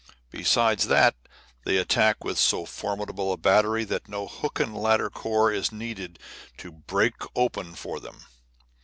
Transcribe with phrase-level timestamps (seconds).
[0.31, 1.15] Besides that,
[1.63, 6.17] they attack with so formidable a battery that no hook and ladder corps is needed
[6.57, 8.25] to "break open" for them.